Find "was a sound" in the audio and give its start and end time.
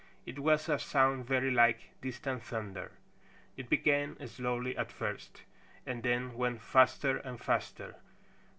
0.39-1.27